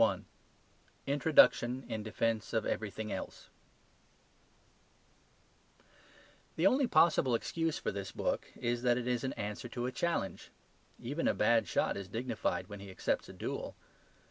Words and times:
Authority 0.01 0.23
and 1.05 1.21
the 1.21 1.29
Adventurer 1.29 1.31
ORTHODOXY 1.31 1.63
I 1.63 1.65
INTRODUCTION 1.69 1.85
IN 1.93 2.01
DEFENCE 2.03 2.53
OF 2.53 2.65
EVERYTHING 2.65 3.11
ELSE 3.11 3.49
THE 6.55 6.65
only 6.65 6.87
possible 6.87 7.35
excuse 7.35 7.77
for 7.77 7.91
this 7.91 8.11
book 8.11 8.51
is 8.59 8.81
that 8.81 8.97
it 8.97 9.05
is 9.07 9.23
an 9.23 9.33
answer 9.33 9.69
to 9.69 9.85
a 9.85 9.91
challenge. 9.91 10.49
Even 10.99 11.27
a 11.27 11.35
bad 11.35 11.67
shot 11.67 11.95
is 11.95 12.07
dignified 12.07 12.67
when 12.67 12.79
he 12.79 12.89
accepts 12.89 13.29
a 13.29 13.33
duel. 13.33 13.75